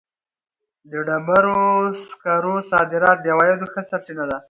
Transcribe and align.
د 0.91 0.93
ډبرو 1.07 1.59
سکرو 2.07 2.55
صادرات 2.71 3.17
د 3.21 3.25
عوایدو 3.33 3.65
ښه 3.73 3.81
سرچینه 3.89 4.23
ده. 4.29 4.37